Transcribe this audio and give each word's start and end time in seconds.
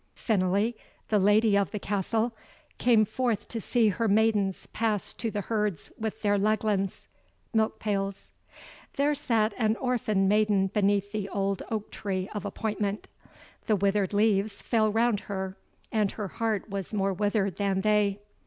Finele, 0.15 0.73
the 1.09 1.19
Lady 1.19 1.55
of 1.55 1.69
the 1.69 1.77
Castle, 1.77 2.33
came 2.79 3.05
forth 3.05 3.47
to 3.47 3.61
see 3.61 3.89
her 3.89 4.07
maidens 4.07 4.65
pass 4.65 5.13
to 5.13 5.29
the 5.29 5.41
herds 5.41 5.91
with 5.95 6.23
their 6.23 6.39
leglins 6.39 7.05
[Milk 7.53 7.77
pails]. 7.77 8.31
There 8.95 9.13
sat 9.13 9.53
an 9.59 9.75
orphan 9.75 10.27
maiden 10.27 10.65
beneath 10.65 11.11
the 11.11 11.29
old 11.29 11.61
oak 11.69 11.91
tree 11.91 12.27
of 12.33 12.45
appointment. 12.45 13.09
The 13.67 13.75
withered 13.75 14.11
leaves 14.11 14.59
fell 14.59 14.87
around 14.87 15.19
her, 15.19 15.55
and 15.91 16.09
her 16.13 16.29
heart 16.29 16.67
was 16.67 16.95
more 16.95 17.13
withered 17.13 17.57
than 17.57 17.81
they. 17.81 18.21